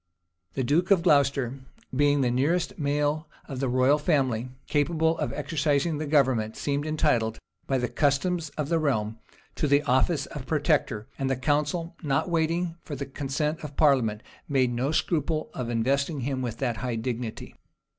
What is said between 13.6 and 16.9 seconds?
of parliament, made no scruple of investing him with that